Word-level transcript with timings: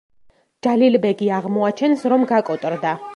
ჯალილ 0.67 0.97
ბეგი 1.03 1.29
აღმოაჩენს, 1.41 2.05
რომ 2.15 2.27
გაკოტრდა. 2.33 2.97